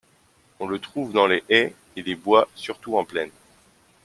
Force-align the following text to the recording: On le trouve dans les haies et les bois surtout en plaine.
On 0.59 0.65
le 0.65 0.79
trouve 0.79 1.13
dans 1.13 1.27
les 1.27 1.43
haies 1.49 1.75
et 1.95 2.01
les 2.01 2.15
bois 2.15 2.47
surtout 2.55 2.97
en 2.97 3.05
plaine. 3.05 3.29